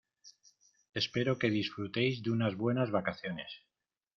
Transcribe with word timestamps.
Espero 1.01 1.37
que 1.39 1.51
disfrutéis 1.59 2.15
de 2.23 2.29
unas 2.35 2.53
buenas 2.63 2.89
vacaciones. 2.97 3.51